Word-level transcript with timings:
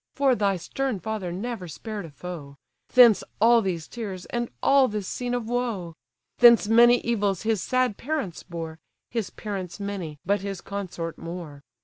For 0.15 0.33
thy 0.33 0.57
stern 0.57 0.99
father 0.99 1.31
never 1.31 1.67
spared 1.67 2.05
a 2.05 2.09
foe: 2.09 2.57
Thence 2.91 3.23
all 3.39 3.61
these 3.61 3.87
tears, 3.87 4.25
and 4.31 4.49
all 4.63 4.87
this 4.87 5.07
scene 5.07 5.35
of 5.35 5.47
woe! 5.47 5.93
Thence 6.39 6.67
many 6.67 7.01
evils 7.01 7.43
his 7.43 7.61
sad 7.61 7.97
parents 7.97 8.41
bore, 8.41 8.79
His 9.11 9.29
parents 9.29 9.79
many, 9.79 10.17
but 10.25 10.41
his 10.41 10.59
consort 10.59 11.19
more. 11.19 11.61